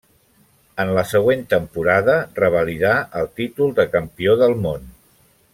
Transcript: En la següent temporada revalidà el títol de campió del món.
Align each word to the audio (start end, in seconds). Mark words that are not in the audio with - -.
En 0.83 0.93
la 0.97 1.03
següent 1.09 1.43
temporada 1.51 2.17
revalidà 2.41 2.97
el 3.23 3.31
títol 3.43 3.79
de 3.81 3.89
campió 3.97 4.39
del 4.45 4.61
món. 4.69 4.93